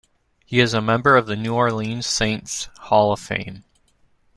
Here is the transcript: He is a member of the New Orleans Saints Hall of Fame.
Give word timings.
He 0.47 0.61
is 0.61 0.73
a 0.73 0.81
member 0.81 1.15
of 1.15 1.27
the 1.27 1.35
New 1.35 1.53
Orleans 1.53 2.07
Saints 2.07 2.69
Hall 2.85 3.13
of 3.13 3.19
Fame. 3.19 3.63